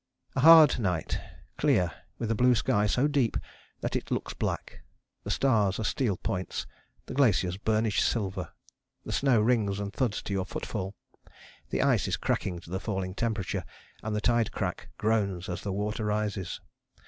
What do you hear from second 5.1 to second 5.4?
the